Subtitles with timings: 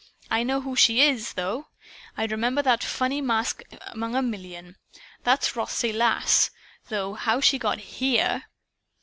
[0.31, 1.67] "I know who she IS, though.
[2.17, 4.77] I'd remember that funny mask among a million.
[5.23, 6.49] That's Rothsay Lass!
[6.89, 8.45] Though how she got HERE